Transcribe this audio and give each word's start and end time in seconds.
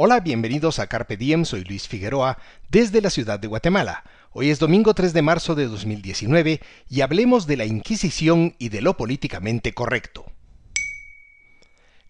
Hola, 0.00 0.20
bienvenidos 0.20 0.78
a 0.78 0.86
Carpe 0.86 1.16
Diem, 1.16 1.44
soy 1.44 1.64
Luis 1.64 1.88
Figueroa 1.88 2.38
desde 2.68 3.00
la 3.00 3.10
ciudad 3.10 3.40
de 3.40 3.48
Guatemala. 3.48 4.04
Hoy 4.30 4.50
es 4.50 4.60
domingo 4.60 4.94
3 4.94 5.12
de 5.12 5.22
marzo 5.22 5.56
de 5.56 5.66
2019 5.66 6.60
y 6.88 7.00
hablemos 7.00 7.48
de 7.48 7.56
la 7.56 7.64
Inquisición 7.64 8.54
y 8.60 8.68
de 8.68 8.80
lo 8.80 8.96
políticamente 8.96 9.74
correcto. 9.74 10.24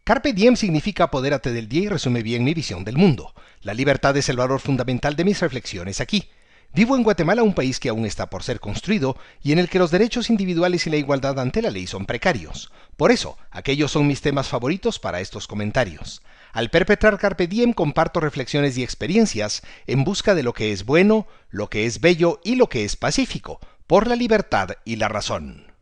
Carpe 0.04 0.34
diem 0.34 0.54
significa 0.54 1.04
apodérate 1.04 1.50
del 1.50 1.66
día 1.70 1.84
y 1.84 1.88
resume 1.88 2.22
bien 2.22 2.44
mi 2.44 2.52
visión 2.52 2.84
del 2.84 2.98
mundo. 2.98 3.32
La 3.62 3.72
libertad 3.72 4.14
es 4.18 4.28
el 4.28 4.36
valor 4.36 4.60
fundamental 4.60 5.16
de 5.16 5.24
mis 5.24 5.40
reflexiones 5.40 6.02
aquí. 6.02 6.28
Vivo 6.74 6.94
en 6.94 7.02
Guatemala, 7.02 7.42
un 7.42 7.54
país 7.54 7.80
que 7.80 7.88
aún 7.88 8.04
está 8.04 8.28
por 8.28 8.42
ser 8.42 8.60
construido 8.60 9.16
y 9.42 9.52
en 9.52 9.58
el 9.58 9.70
que 9.70 9.78
los 9.78 9.90
derechos 9.90 10.28
individuales 10.28 10.86
y 10.86 10.90
la 10.90 10.98
igualdad 10.98 11.40
ante 11.40 11.62
la 11.62 11.70
ley 11.70 11.86
son 11.86 12.04
precarios. 12.04 12.70
Por 12.98 13.12
eso, 13.12 13.38
aquellos 13.50 13.92
son 13.92 14.06
mis 14.06 14.20
temas 14.20 14.46
favoritos 14.46 14.98
para 14.98 15.22
estos 15.22 15.46
comentarios. 15.46 16.20
Al 16.52 16.70
perpetrar 16.70 17.18
Carpe 17.18 17.46
Diem 17.46 17.72
comparto 17.72 18.20
reflexiones 18.20 18.78
y 18.78 18.82
experiencias 18.82 19.62
en 19.86 20.04
busca 20.04 20.34
de 20.34 20.42
lo 20.42 20.52
que 20.52 20.72
es 20.72 20.84
bueno, 20.84 21.26
lo 21.50 21.68
que 21.68 21.86
es 21.86 22.00
bello 22.00 22.40
y 22.44 22.56
lo 22.56 22.68
que 22.68 22.84
es 22.84 22.96
pacífico, 22.96 23.60
por 23.86 24.06
la 24.06 24.16
libertad 24.16 24.70
y 24.84 24.96
la 24.96 25.08
razón. 25.08 25.72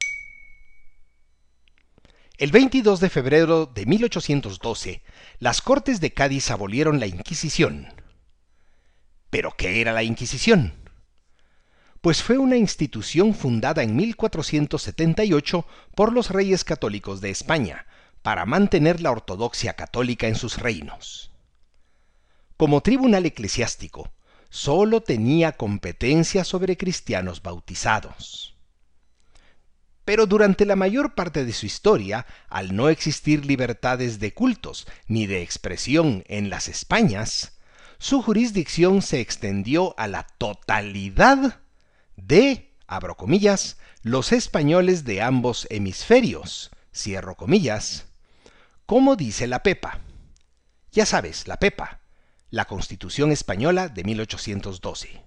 El 2.39 2.51
22 2.51 3.01
de 3.01 3.09
febrero 3.09 3.65
de 3.65 3.87
1812, 3.87 5.03
las 5.39 5.63
Cortes 5.63 6.01
de 6.01 6.13
Cádiz 6.13 6.51
abolieron 6.51 7.01
la 7.01 7.07
Inquisición. 7.07 7.89
¿Pero 9.31 9.55
qué 9.57 9.81
era 9.81 9.93
la 9.93 10.03
Inquisición? 10.03 10.75
Pues 12.03 12.23
fue 12.23 12.37
una 12.37 12.57
institución 12.57 13.35
fundada 13.35 13.83
en 13.83 13.97
1478 13.97 15.67
por 15.95 16.13
los 16.13 16.31
reyes 16.31 16.63
católicos 16.63 17.23
de 17.23 17.31
España, 17.31 17.87
para 18.27 18.45
mantener 18.45 19.01
la 19.01 19.13
ortodoxia 19.13 19.75
católica 19.75 20.27
en 20.27 20.35
sus 20.35 20.59
reinos. 20.59 21.31
Como 22.57 22.81
tribunal 22.81 23.25
eclesiástico, 23.25 24.11
sólo 24.51 25.01
tenía 25.01 25.53
competencia 25.53 26.43
sobre 26.43 26.77
cristianos 26.77 27.41
bautizados. 27.41 28.57
Pero 30.05 30.27
durante 30.27 30.67
la 30.67 30.75
mayor 30.75 31.15
parte 31.15 31.45
de 31.45 31.53
su 31.53 31.67
historia, 31.67 32.27
al 32.49 32.75
no 32.75 32.89
existir 32.89 33.47
libertades 33.47 34.19
de 34.19 34.35
cultos 34.35 34.89
ni 35.07 35.29
de 35.29 35.43
expresión 35.43 36.25
en 36.27 36.51
las 36.51 36.67
Españas, 36.67 37.61
su 37.99 38.23
jurisdicción 38.23 39.03
se 39.03 39.21
extendió 39.21 39.95
a 40.01 40.09
la 40.09 40.27
totalidad 40.37 41.61
de, 42.17 42.75
abro 42.89 43.17
comillas, 43.17 43.77
los 44.03 44.33
españoles 44.33 45.05
de 45.05 45.23
ambos 45.23 45.69
hemisferios, 45.71 46.73
cierro 46.93 47.37
comillas, 47.37 48.07
¿Cómo 48.87 49.17
dice 49.17 49.49
la 49.49 49.65
Pepa? 49.65 49.99
Ya 50.93 51.07
sabes, 51.07 51.49
la 51.49 51.57
Pepa, 51.57 52.03
la 52.51 52.67
Constitución 52.67 53.33
Española 53.33 53.89
de 53.89 54.05
1812. 54.05 55.25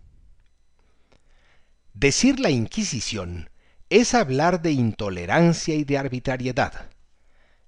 Decir 1.93 2.39
la 2.39 2.51
Inquisición 2.51 3.49
es 3.89 4.13
hablar 4.13 4.61
de 4.61 4.71
intolerancia 4.71 5.75
y 5.75 5.83
de 5.83 5.97
arbitrariedad, 5.97 6.89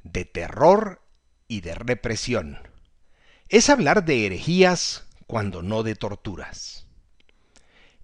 de 0.04 0.24
terror 0.24 1.02
y 1.50 1.60
de 1.60 1.76
represión. 1.76 2.58
Es 3.50 3.70
hablar 3.70 4.06
de 4.06 4.26
herejías 4.26 5.08
cuando 5.28 5.62
no 5.62 5.84
de 5.84 5.96
torturas. 5.96 6.88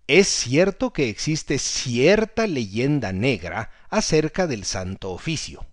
Es 0.07 0.27
cierto 0.27 0.91
que 0.91 1.07
existe 1.07 1.57
cierta 1.57 2.47
leyenda 2.47 3.13
negra 3.13 3.71
acerca 3.89 4.45
del 4.45 4.65
Santo 4.65 5.11
Oficio 5.11 5.65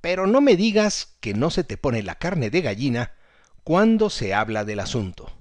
pero 0.00 0.26
no 0.26 0.40
me 0.40 0.56
digas 0.56 1.16
que 1.20 1.34
no 1.34 1.50
se 1.50 1.64
te 1.64 1.76
pone 1.76 2.02
la 2.02 2.16
carne 2.16 2.50
de 2.50 2.62
gallina 2.62 3.12
cuando 3.64 4.10
se 4.10 4.34
habla 4.34 4.64
del 4.64 4.80
asunto. 4.80 5.32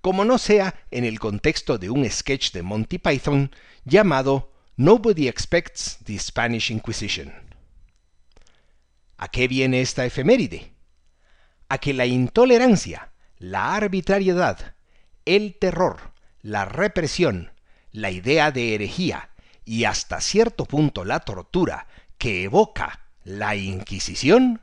Como 0.00 0.24
no 0.24 0.38
sea 0.38 0.74
en 0.90 1.04
el 1.04 1.18
contexto 1.18 1.78
de 1.78 1.90
un 1.90 2.08
sketch 2.08 2.52
de 2.52 2.62
Monty 2.62 2.98
Python 2.98 3.50
llamado 3.84 4.52
Nobody 4.76 5.26
Expects 5.26 5.98
the 6.04 6.18
Spanish 6.18 6.70
Inquisition. 6.70 7.32
¿A 9.16 9.28
qué 9.28 9.48
viene 9.48 9.80
esta 9.80 10.06
efeméride? 10.06 10.72
A 11.68 11.78
que 11.78 11.92
la 11.92 12.06
intolerancia, 12.06 13.10
la 13.38 13.74
arbitrariedad, 13.74 14.76
el 15.24 15.58
terror, 15.58 16.12
la 16.40 16.64
represión, 16.64 17.52
la 17.90 18.10
idea 18.10 18.52
de 18.52 18.74
herejía 18.74 19.30
y 19.64 19.84
hasta 19.84 20.20
cierto 20.20 20.64
punto 20.64 21.04
la 21.04 21.20
tortura 21.20 21.88
que 22.16 22.44
evoca 22.44 23.07
la 23.28 23.56
Inquisición 23.56 24.62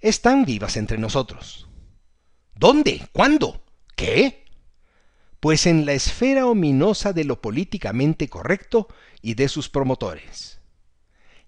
están 0.00 0.46
vivas 0.46 0.78
entre 0.78 0.96
nosotros. 0.96 1.68
¿Dónde? 2.54 3.06
¿Cuándo? 3.12 3.62
¿Qué? 3.94 4.46
Pues 5.38 5.66
en 5.66 5.84
la 5.84 5.92
esfera 5.92 6.46
ominosa 6.46 7.12
de 7.12 7.24
lo 7.24 7.42
políticamente 7.42 8.30
correcto 8.30 8.88
y 9.20 9.34
de 9.34 9.50
sus 9.50 9.68
promotores. 9.68 10.60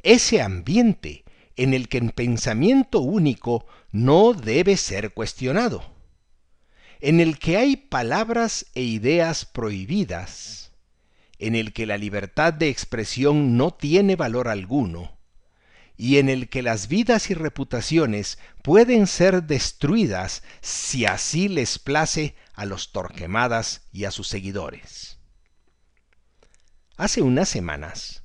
Ese 0.03 0.43
ambiente 0.43 1.25
en 1.57 1.73
el 1.73 1.89
que 1.89 1.97
el 1.97 2.13
pensamiento 2.13 3.01
único 3.01 3.65
no 3.91 4.35
debe 4.35 4.77
ser 4.77 5.15
cuestionado, 5.15 5.85
en 7.01 7.21
el 7.21 7.39
que 7.39 7.57
hay 7.57 7.77
palabras 7.77 8.67
e 8.75 8.83
ideas 8.83 9.47
prohibidas, 9.47 10.73
en 11.39 11.55
el 11.55 11.73
que 11.73 11.87
la 11.87 11.97
libertad 11.97 12.53
de 12.53 12.69
expresión 12.69 13.57
no 13.57 13.73
tiene 13.73 14.17
valor 14.17 14.49
alguno, 14.49 15.16
y 15.97 16.19
en 16.19 16.29
el 16.29 16.49
que 16.49 16.63
las 16.63 16.89
vidas 16.89 17.31
y 17.31 17.35
reputaciones 17.35 18.39
pueden 18.63 19.07
ser 19.07 19.45
destruidas 19.45 20.43
si 20.61 21.07
así 21.07 21.49
les 21.49 21.79
place 21.79 22.35
a 22.55 22.67
los 22.67 22.93
Torquemadas 22.93 23.83
y 23.93 24.05
a 24.05 24.11
sus 24.11 24.29
seguidores. 24.29 25.19
Hace 26.97 27.23
unas 27.23 27.49
semanas 27.49 28.23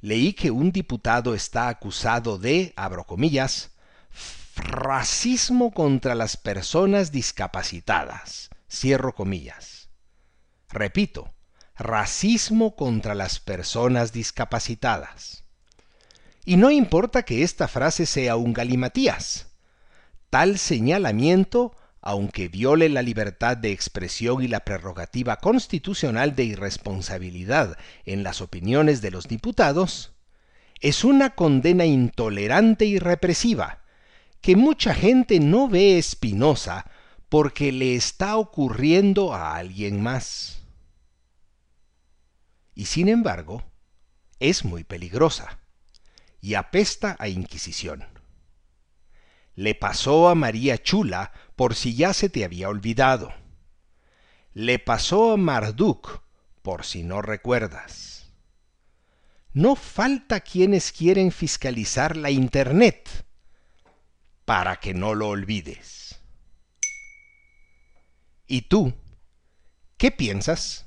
leí 0.00 0.32
que 0.32 0.50
un 0.50 0.72
diputado 0.72 1.34
está 1.34 1.68
acusado 1.68 2.38
de, 2.38 2.72
abro 2.76 3.04
comillas, 3.04 3.70
racismo 4.56 5.72
contra 5.72 6.14
las 6.14 6.36
personas 6.36 7.12
discapacitadas, 7.12 8.50
cierro 8.70 9.14
comillas. 9.14 9.88
Repito, 10.68 11.34
racismo 11.76 12.76
contra 12.76 13.14
las 13.14 13.40
personas 13.40 14.12
discapacitadas. 14.12 15.44
Y 16.44 16.56
no 16.56 16.70
importa 16.70 17.22
que 17.22 17.42
esta 17.42 17.68
frase 17.68 18.06
sea 18.06 18.36
un 18.36 18.52
galimatías. 18.52 19.46
Tal 20.28 20.58
señalamiento, 20.58 21.76
aunque 22.00 22.48
viole 22.48 22.88
la 22.88 23.02
libertad 23.02 23.56
de 23.56 23.70
expresión 23.70 24.42
y 24.42 24.48
la 24.48 24.60
prerrogativa 24.60 25.36
constitucional 25.36 26.34
de 26.34 26.44
irresponsabilidad 26.44 27.78
en 28.06 28.24
las 28.24 28.40
opiniones 28.40 29.00
de 29.02 29.12
los 29.12 29.28
diputados, 29.28 30.14
es 30.80 31.04
una 31.04 31.36
condena 31.36 31.84
intolerante 31.84 32.86
y 32.86 32.98
represiva, 32.98 33.82
que 34.40 34.56
mucha 34.56 34.94
gente 34.94 35.38
no 35.38 35.68
ve 35.68 35.96
espinosa 35.96 36.90
porque 37.28 37.70
le 37.70 37.94
está 37.94 38.36
ocurriendo 38.36 39.32
a 39.32 39.54
alguien 39.54 40.02
más. 40.02 40.64
Y 42.74 42.86
sin 42.86 43.08
embargo, 43.08 43.62
es 44.40 44.64
muy 44.64 44.82
peligrosa 44.82 45.61
y 46.42 46.54
apesta 46.54 47.16
a 47.18 47.28
Inquisición. 47.28 48.04
Le 49.54 49.74
pasó 49.74 50.28
a 50.28 50.34
María 50.34 50.82
Chula 50.82 51.32
por 51.56 51.74
si 51.74 51.94
ya 51.94 52.12
se 52.12 52.28
te 52.28 52.44
había 52.44 52.68
olvidado. 52.68 53.32
Le 54.52 54.78
pasó 54.78 55.32
a 55.32 55.36
Marduk 55.36 56.22
por 56.60 56.84
si 56.84 57.04
no 57.04 57.22
recuerdas. 57.22 58.32
No 59.52 59.76
falta 59.76 60.40
quienes 60.40 60.92
quieren 60.92 61.30
fiscalizar 61.30 62.16
la 62.16 62.30
Internet 62.30 63.08
para 64.44 64.80
que 64.80 64.94
no 64.94 65.14
lo 65.14 65.28
olvides. 65.28 66.20
¿Y 68.46 68.62
tú? 68.62 68.94
¿Qué 69.96 70.10
piensas? 70.10 70.86